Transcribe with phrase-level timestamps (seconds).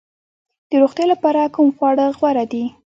[0.69, 2.63] د روغتیا لپاره کوم خواړه غوره دي؟